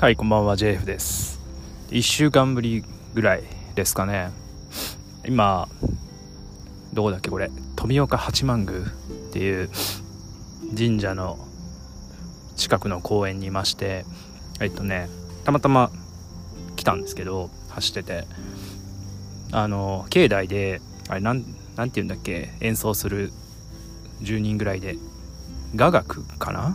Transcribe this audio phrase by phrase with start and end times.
[0.00, 1.42] はい、こんばんは、JF です。
[1.90, 2.82] 1週間ぶり
[3.12, 3.42] ぐらい
[3.74, 4.30] ですかね。
[5.26, 5.68] 今、
[6.94, 8.82] どこだっけ、これ、富岡八幡宮っ
[9.30, 9.68] ていう
[10.74, 11.38] 神社の
[12.56, 14.06] 近くの公園にいまして、
[14.58, 15.10] えっとね、
[15.44, 15.90] たまたま
[16.76, 18.24] 来たんですけど、走ってて、
[19.52, 20.80] あの、境内で、
[21.10, 21.44] あれ、なん、
[21.76, 23.34] なんて言うんだっけ、演奏する
[24.22, 24.96] 10人ぐらいで、
[25.76, 26.74] 雅楽かな？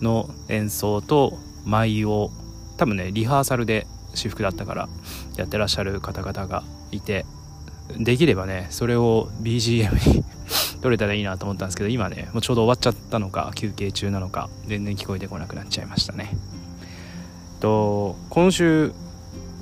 [0.00, 2.30] の演奏と舞を
[2.78, 4.88] 多分ねリハーサルで私服だったから
[5.36, 7.26] やってらっしゃる方々がいて
[7.98, 10.24] できればねそれを BGM に
[10.80, 16.36] 撮れたらいいなと思ったんですけど今ねもうちょうど終わっちゃったのか休憩中なのか全然聞こえてこなくなっちゃいましたね。
[17.60, 18.92] と今週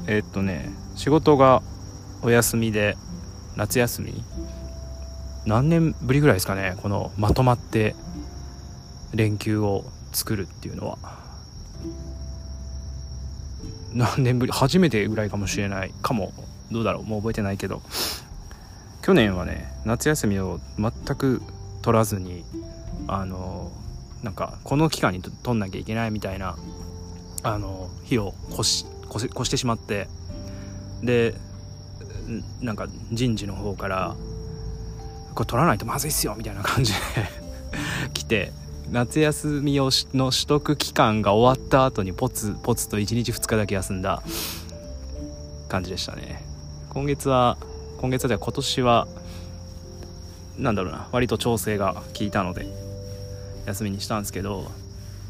[0.07, 1.63] えっとね仕事が
[2.23, 2.97] お休みで
[3.57, 4.25] 夏休み
[5.47, 7.95] 何年ぶりぐらいですかねこのまとまって
[9.13, 11.24] 連休を作るっていうのは。
[13.95, 14.53] 何年ぶり？
[14.53, 15.93] 初めてぐらいかもしれない。
[16.03, 16.33] かも。
[16.71, 17.05] どうだろう。
[17.05, 17.83] もう覚えてないけど。
[19.03, 21.43] 去年はね夏休みを全く
[21.83, 22.43] 取らずに
[23.07, 23.71] あの
[24.23, 26.57] なんかこの期間にと取んなきゃいけないみたいな
[27.43, 30.09] あの日を越し越してしまって。
[31.03, 31.35] で
[32.63, 34.17] なんか人事の方から
[35.35, 36.99] これ取らないとまずいっすよみたいな感じで
[38.15, 38.53] 来て。
[38.95, 44.23] 夏休みをの取得期間が終わった後にポツポツと1日2日だけ休んだ
[45.69, 46.45] 感じでしたね。
[46.91, 47.59] 今月は
[48.01, 49.09] 今月では今年は
[50.59, 52.69] なんだろうな割と調整が効いたので
[53.67, 54.71] 休みにしたんですけど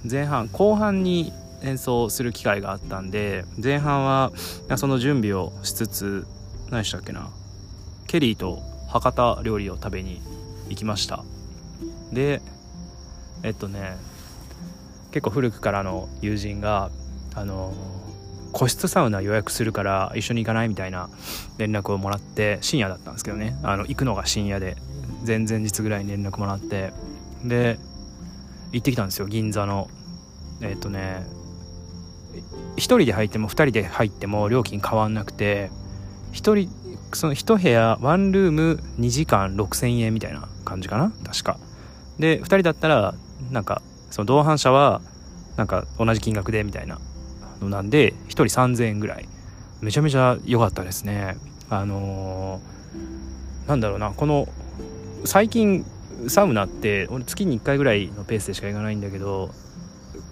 [0.04, 4.30] 前半後半に演奏する機会があったんで前半は
[4.76, 6.26] その準備をしつつ
[6.70, 7.30] 何でしたっけな
[8.08, 8.58] ケリーと
[8.90, 10.20] 博多料理を食べに
[10.68, 11.24] 行きました。
[12.12, 12.42] で
[13.44, 13.96] えっとね
[15.12, 16.90] 結構古くからの友人が
[17.36, 17.72] あの
[18.52, 21.08] 個室サウナ予約するから一緒に行かないみたいな
[21.58, 23.56] 連絡をもらって深夜だったんですけどね。
[23.62, 24.76] あの行くのが深夜で
[25.26, 26.92] 前々日ぐらいに連絡もらって。
[27.44, 27.78] で
[28.72, 29.88] 行ってきたんですよ銀座の。
[30.62, 31.26] えっとね
[32.76, 35.70] 1人で入っても2人で入っても料金変わんなくて
[36.32, 36.70] 1人
[37.12, 41.58] その1部屋ワンルーム2時間6000円みたいな感じかな確か。
[42.18, 43.14] で2人だったら
[43.54, 45.00] なんかその同伴者は
[45.56, 46.98] なんか同じ金額でみたいな
[47.62, 49.28] のなんで1人3000円ぐらい。
[49.80, 51.36] めちゃめちゃ良かったですね。
[51.70, 54.46] あのーなんだろうなこの
[55.24, 55.86] 最近
[56.28, 59.50] サウナって俺月に1回ぐらいのペースでしか行かないんだけど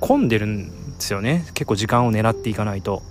[0.00, 1.44] 混んでるんですよね。
[1.55, 3.03] 結構時間を狙っていかないと。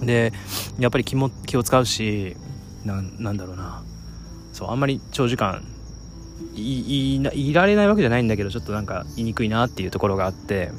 [0.00, 0.32] で
[0.78, 2.36] やっぱり気も気を使うし
[2.84, 3.82] ななんだろうな。
[4.52, 5.64] そうあんまり長時間
[6.54, 10.70] いいいられないわけじゃないんだけどちょっとなんか言いにくいなっていうところがあって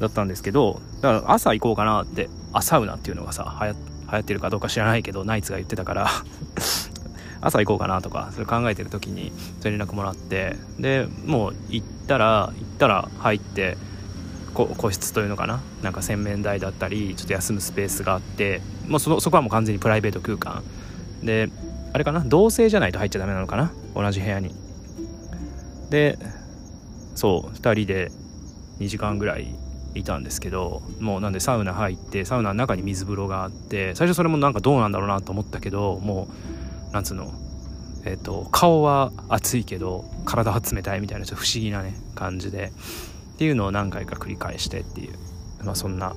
[0.00, 6.08] だったんですけどだから朝行こうかなってあサウナっていうのがさ流行ってるかどうか知らないけどナイツが言ってたから
[7.40, 13.76] 朝行こうかなとかそれ考えてる時にそれ連絡もらってでもう行ったら行ったら入って
[14.54, 15.60] こ個室というのかな？
[15.82, 20.62] なんか洗面台だったりちょっと休むスペースがあってもうそのそこはもう完全にプライベート空間。
[21.22, 21.50] で
[21.94, 22.20] あれかな？
[22.20, 23.72] 同性じゃないと入っちゃダメなのかな？
[23.94, 24.52] 同じ部屋に。
[25.90, 26.18] で
[27.14, 28.10] そう2人で
[28.80, 29.54] 2時間ぐらい
[29.94, 36.26] いたんですけどもうなんでサウナ入ってサウナの中に水風呂があって最初それもなんかどうなんだろうなと思ったけども
[36.90, 37.32] うなんつうの？
[38.04, 42.72] えっ、と顔は熱いけど体は冷たいみたいなちょっと不思議なね感じで。
[43.34, 45.14] っていうのを何回か繰り返してっていう
[45.64, 46.14] まあそんな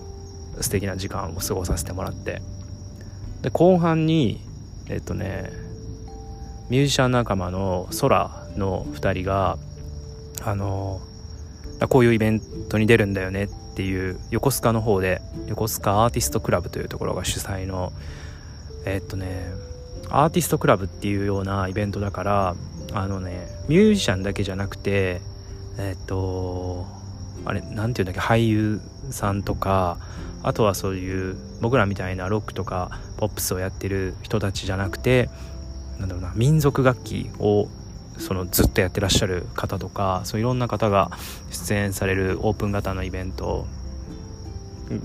[0.59, 2.41] 素敵な時間を過ごさせてもらって。
[3.41, 4.41] で後半に
[4.89, 5.51] えっ、とね
[6.69, 9.57] ミュージシャン仲間の空の2人が
[10.43, 11.01] あの
[11.89, 17.93] こういうイベントに出るんだよねっていう横須賀の方で横須賀アーティストクラブというところが主催の
[18.85, 19.45] えっとね
[20.09, 22.55] アーティストクラブっていうようなイベントだから
[22.93, 25.21] あのねミュージシャンだけじゃなくて
[25.77, 26.85] えっと
[27.45, 29.97] あれなんていうんだっけ俳優さんとか
[30.43, 35.29] あとはそういう僕らみたいなロックとかポップスをやってる人たちじゃなくて
[35.99, 37.67] なんだろうな民族楽器を
[38.17, 41.11] そのずっとやってらっしゃる方とかそういろんな方が
[41.51, 43.67] 出演されるオープン型のイベント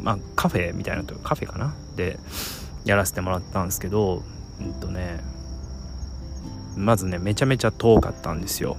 [0.02, 1.74] まあカフェみたいなとカフェかな？
[1.96, 2.18] で
[2.84, 4.22] やらせてもらったんですけど
[4.60, 5.20] うんとね
[6.76, 8.76] まずねめちゃめちゃ遠かったんですよ。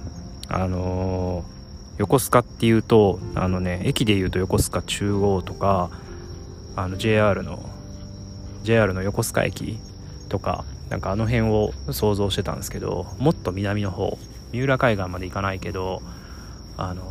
[0.48, 1.54] あのー
[1.96, 5.90] 横須賀っていうとあのね駅でいうと横須賀中央とか
[6.74, 7.70] あの JR の
[8.64, 9.78] JR の横須賀駅
[10.28, 10.64] とか
[10.94, 14.16] なんかあの辺を想像してたんですけどもっと南の方
[14.52, 16.02] 三浦海岸まで行かないけど
[16.76, 17.02] あの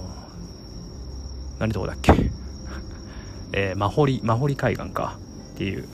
[1.60, 2.14] 何とこだっけ？
[3.52, 5.18] えー、マホリマホリ海岸か。
[5.54, 5.86] っていう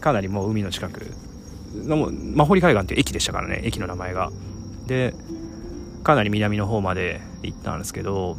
[0.00, 1.12] かなりもう海の近く
[1.74, 4.32] のマホリ海岸っていう駅でしたからね駅の名前が。
[4.86, 5.14] で
[6.02, 8.38] かなり南の方まで行ったんですけど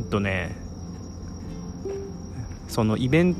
[0.00, 0.56] えっとね
[2.66, 3.36] そのイベン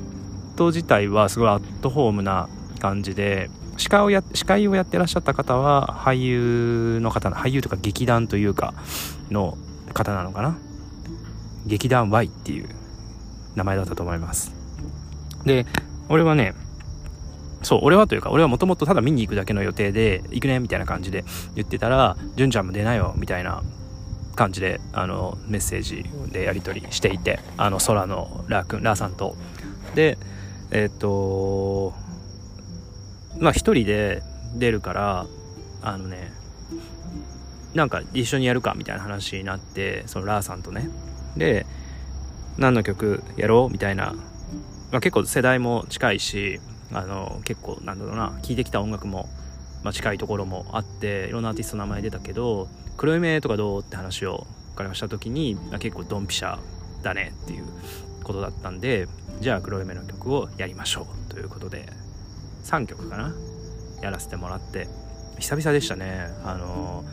[0.54, 2.48] ト自体はすごいアットホームな
[2.78, 3.50] 感じで
[3.82, 8.74] 司会をや司会をやってらっしゃった方は俳優の方俳優とか劇団というか
[9.28, 9.58] の
[9.92, 10.56] 方なのかな？
[11.66, 12.68] 劇団 Y っていう
[13.56, 14.52] 名前だったと思います。
[15.44, 15.66] で
[16.08, 16.54] 俺はね
[17.62, 21.24] そう俺はというか俺はもともとただ見に行くだけの予定で行くねみたいな感じで
[21.56, 23.64] 言ってたら「純ちゃんも出ないよ」みたいな
[24.36, 29.34] 感じであのメッセージでやり取りしていてあの空のラー君ラーさんと。
[29.96, 30.18] で
[30.70, 31.94] えっ、ー、と
[33.42, 34.22] まあ一人で
[34.54, 35.26] 出るから
[35.82, 36.32] あのね
[37.74, 40.88] なんか一緒にやるかみたいな話になってそのラーさんとね。
[41.36, 41.66] で
[42.58, 44.12] 何の曲やろうみたいな、
[44.92, 46.60] まあ、結構世代も近いし
[46.92, 49.28] あの結構なんだろうな聴いてきた音楽も、
[49.82, 52.68] まあ、近いところもあっていろんなアーティストの名前出たけど
[52.98, 54.46] 黒夢とかどうって話を
[54.76, 56.58] 彼がした時に、まあ、結構ドンピシャ
[57.02, 57.64] だねっていう
[58.22, 59.08] ことだったんで
[59.40, 62.11] じゃあ黒夢の曲をやりましょうということで。
[62.64, 63.34] 3曲かな
[64.02, 64.88] やらせてもらって。
[65.38, 66.28] 久々でしたね。
[66.44, 67.04] あの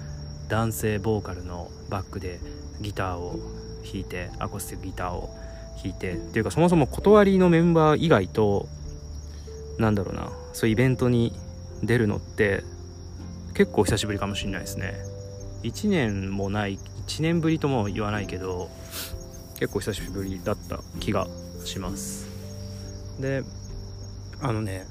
[0.50, 2.40] 男性ボーカルのバックで
[2.82, 3.40] ギターを
[3.84, 5.30] 弾いてアコースティックギターを
[5.84, 6.14] 弾いて。
[6.14, 8.68] っていうかそもそも断りのメンバー以外と
[9.78, 11.34] なんだろうなそういうイベントに
[11.82, 12.64] 出るのって
[13.54, 14.94] 結構久しぶりかもしれないですね。
[15.64, 18.70] 1年もない1年ぶりとも言わないけど
[19.60, 21.28] 結構久しぶりだった気が
[21.66, 22.28] します。
[23.20, 23.44] で
[24.42, 24.86] あのね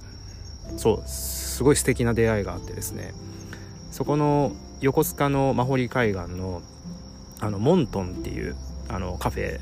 [0.76, 3.12] そうすごい素敵な出会いがあってですね。
[3.90, 6.62] そこの横須賀のマホリ海岸の
[7.40, 8.56] あのモントンっていう
[8.88, 9.60] あのカフェ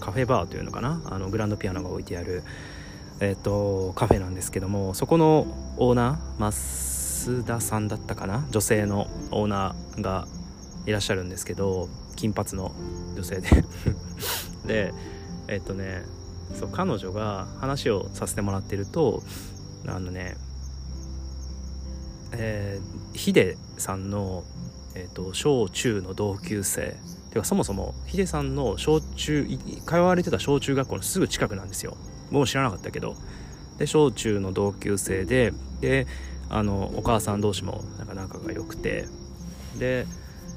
[0.00, 1.02] カフェバーというのかな？
[1.06, 2.42] あのグランドピアノが置いてある、
[3.20, 8.46] えーと、カフェなんですけどもそこのオーナー増田さんだったかな？
[8.50, 10.26] 女性のオーナーが
[10.86, 12.72] いらっしゃるんですけど金髪の
[13.14, 13.48] 女性で。
[14.66, 14.92] で
[15.48, 16.02] えっ、とね
[16.58, 19.22] そう彼女が話をさせてもらってると
[19.86, 20.36] あのね
[22.38, 24.44] えー、ヒデさんの、
[24.94, 26.96] えーと、小中の同級生。
[27.30, 29.46] てかそもそもヒデさんの小中
[29.86, 31.96] 通われてた小中学校のすぐ近くなんですよ。
[32.30, 33.14] 僕も知らなかったけど。
[33.78, 36.06] で小中の同級生でで
[36.48, 39.06] あのお母さん同士もなんか仲が良くて。
[39.78, 40.06] で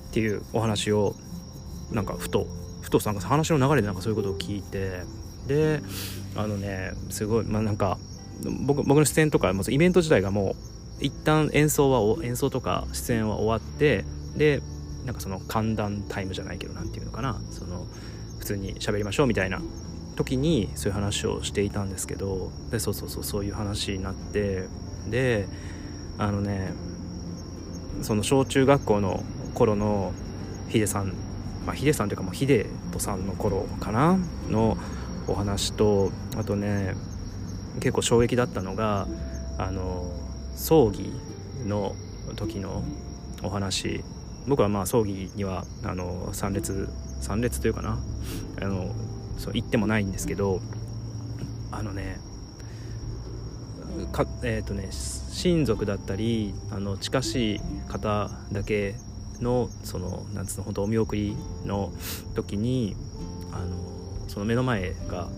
[0.10, 1.16] っていうお話を
[1.92, 2.48] なんかふと
[2.82, 5.04] ふとなんか話の流れでなんかそういうことを聞いて。
[5.48, 5.82] で
[6.36, 7.98] あのねすごいまあなんか
[8.66, 10.56] 僕僕の出演とかイベント自体がもう
[11.00, 14.06] 一旦演奏は演奏とか出演は終わって
[14.36, 14.62] で
[15.06, 17.40] なんかその歓談タイムじゃないけど何て言うのかな。
[17.52, 17.86] その
[18.40, 19.62] 普通に喋りましょうみたいな。
[20.20, 24.66] 時にそういう話をしていたんですけどでそうそうそうそういう話になって
[25.10, 25.48] で
[26.18, 26.74] あのね
[28.02, 29.24] その小中学校の
[29.54, 30.12] 頃の
[30.68, 31.14] ヒデさん
[31.66, 34.20] まあヒデさんというかもうヒデトさんの頃かな
[34.50, 34.78] の
[35.28, 36.96] お話とあとね
[37.76, 39.08] 結構衝撃だったのが
[39.58, 40.12] あの
[40.60, 41.12] 葬儀
[41.66, 41.96] の
[42.36, 42.84] 時の
[43.42, 44.04] お話。
[44.48, 46.90] 僕はまあ葬儀にはあの参列
[47.22, 47.98] 参列というかな。
[48.62, 48.94] あの
[49.38, 50.60] そう行ってもないんですけど
[51.72, 52.20] あのね
[54.12, 58.96] かえっ、ー、とね親族だったりあの近しい方だけ
[59.40, 61.94] のそのなんつうの本当お見送りの
[62.36, 62.98] 時に
[63.54, 63.78] あの
[64.28, 65.30] その目の前が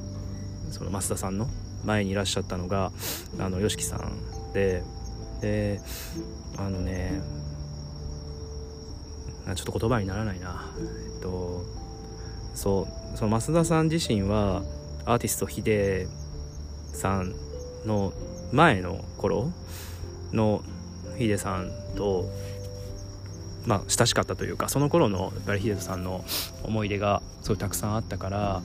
[0.71, 1.47] その増田さんの
[1.85, 2.91] 前にいらっしゃったのが
[3.39, 4.83] あの YOSHIKI さんで
[5.41, 5.81] で
[6.57, 7.21] あのね
[9.55, 10.71] ちょっと言葉にならないな。
[10.77, 11.65] えっと
[12.53, 14.61] そうその増田さん自身は
[15.05, 16.07] アーティストヒデ
[16.93, 17.33] さん
[17.85, 18.13] の
[18.51, 19.51] 前の頃
[20.31, 20.61] の
[21.17, 22.25] ヒデさんと
[23.65, 26.23] まあ親しかったというかその頃のやっぱりヒデさんの
[26.63, 28.61] 思い出がすごいたくさんあったから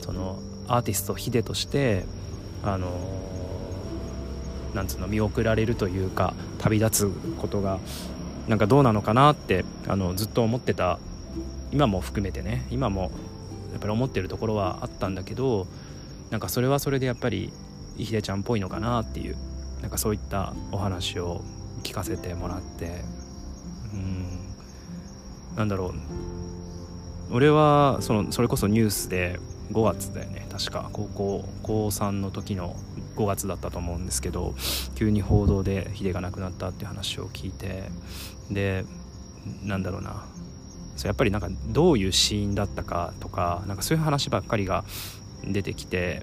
[0.00, 0.38] その
[0.68, 2.04] アーティストヒデとして
[2.62, 2.88] あの
[4.74, 7.78] なんつうの見送られるというか旅立つことが
[8.48, 10.98] なんかどうなのかなってあのずっと思ってた
[11.72, 13.10] 今も含めてね今も
[13.72, 15.66] やっぱり思ってるところはあったんだけど
[16.30, 17.52] なんかそれはそれでやっぱり
[17.96, 19.36] ひでちゃんっぽいのかなっていう
[19.80, 21.42] なんかそういったお話を
[21.82, 23.02] 聞かせてもらって
[23.92, 24.42] うん。
[25.56, 25.94] なんだろう。
[27.34, 29.38] 俺はそのそれこそニュースで
[29.72, 32.76] 5月だよね確か高校高3の時の
[33.16, 34.54] 5月だったと思うんですけど
[34.94, 37.84] 急に報道でヒデが亡くなったっていう話を聞いて
[38.50, 38.84] で
[39.64, 40.24] なんだろうな。
[40.94, 44.84] そうやっぱりなんかどういう死因だったかとかなんかそういう話ばっかりが
[45.42, 46.22] 出てきて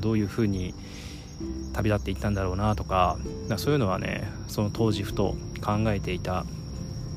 [0.00, 0.74] どういうふうに
[1.72, 3.16] 旅立っていったんだろうなとか
[3.48, 6.44] かそういうのはねその当時ふと考えていた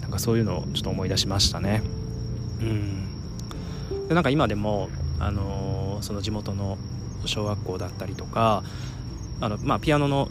[0.08, 1.82] なんかそういうのをちょっと思い出しましたね。
[2.62, 4.08] うん。
[4.08, 4.89] でなんか今でも、
[5.20, 6.77] あの、その地元の
[7.26, 8.64] 小学校だったりとか
[9.42, 10.30] あの、まあ、ピアノの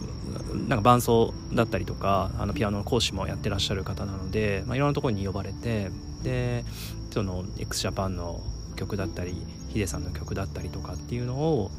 [0.69, 5.91] なんか伴奏だったりとかあのピアノの講師もやってらっしゃる方なので、まあ、いろんなところに呼ばれて
[6.23, 6.65] で
[7.11, 8.41] その XJAPAN の
[8.77, 9.35] 曲だったり
[9.69, 11.71] ヒデさんの曲だったりとかっていうのを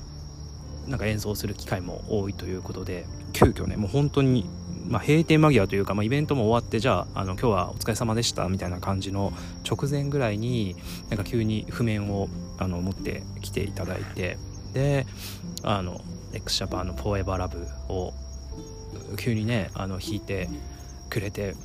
[0.87, 4.49] なんか演奏する機会も多いということで急遽ねもう本当に、
[4.87, 9.33] まあ、閉店間際というか、まあ、イベントも終わってじゃああの今日はお疲れ様でしたみたいな感じの
[9.69, 10.75] 直前ぐらいに
[11.09, 14.37] なんか急に譜面をあの持ってきていただいて
[14.77, 15.07] で
[15.63, 16.01] あの
[16.33, 18.13] x ジャパンの「フォーエバーラブを
[19.17, 20.49] 急にねあの弾いて
[21.09, 21.55] くれて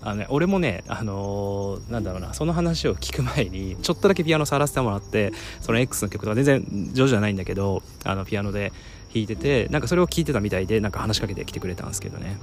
[0.00, 8.72] あのね、俺もね、あのー、なんだろうなその話を聞く前にちょっとだけピアノ触らせてもらってその X の曲とか全然上手じゃないんだけどあのピアノで
[9.12, 12.38] 弾いててなんかそれを聞いてたみたいでなんか話しかけてきてくれたんですけどね。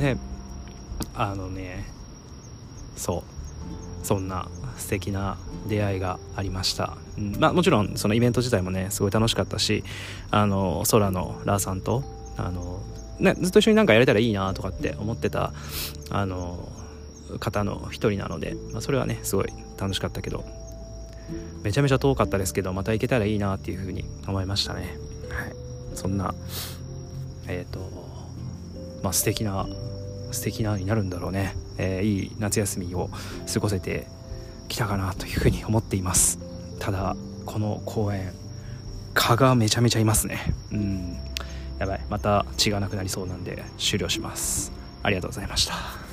[0.00, 0.16] で
[1.14, 1.86] あのね
[2.94, 3.35] そう。
[4.06, 4.48] そんな
[4.78, 5.36] 素敵な
[5.68, 9.82] 出会いがありました、うんまあ、もちろんそのイベント自体もねすごい楽しかったし
[10.30, 12.04] あの空のラーさんと
[12.36, 12.80] あの
[13.18, 15.52] ね、ずっと一緒になんかやれたらいいなとかって思ってた
[16.10, 16.68] あの
[17.40, 19.46] 方の一人なので、まあ、それはねすごい
[19.78, 20.44] 楽しかったけど
[21.64, 24.96] めちゃめちゃ遠かったですけどまた行けたらいいなっていうふうに思いましたね。
[25.30, 25.56] はい。
[25.96, 26.34] そんな
[27.48, 27.80] えっ、ー、と
[29.02, 29.66] まあ素敵な
[30.30, 33.10] 素敵なになるんだろうね、えー、いい夏休みを
[33.52, 34.06] 過ごせて
[34.68, 36.38] きたかなというふうに思っています。
[36.78, 38.32] ただこの公園
[39.14, 40.54] 蚊がめちゃめちゃいますね。
[40.72, 41.18] うん。
[41.78, 42.04] やばい。
[42.10, 44.72] また血がなくなりそうなんで終了します。
[45.02, 46.05] ありがとうございました。